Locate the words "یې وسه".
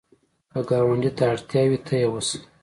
2.01-2.37